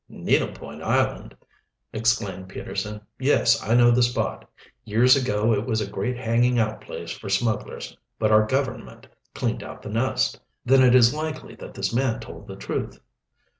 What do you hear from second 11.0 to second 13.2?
likely that this man told the truth?"